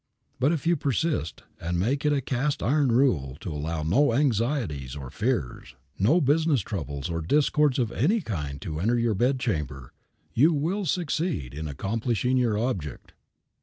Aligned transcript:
But 0.39 0.51
if 0.51 0.65
you 0.65 0.75
persist, 0.75 1.43
and 1.59 1.79
make 1.79 2.03
it 2.07 2.11
a 2.11 2.21
cast 2.21 2.63
iron 2.63 2.91
rule 2.91 3.37
to 3.39 3.53
allow 3.53 3.83
no 3.83 4.13
anxieties 4.13 4.95
or 4.95 5.11
fears, 5.11 5.75
no 5.99 6.19
business 6.19 6.61
troubles 6.61 7.07
or 7.07 7.21
discords 7.21 7.77
of 7.77 7.91
any 7.91 8.19
kind 8.19 8.59
to 8.63 8.79
enter 8.79 8.97
your 8.97 9.13
bed 9.13 9.39
chamber, 9.39 9.93
you 10.33 10.53
will 10.53 10.87
succeed 10.87 11.53
in 11.53 11.67
accomplishing 11.67 12.35
your 12.35 12.57
object. 12.57 13.13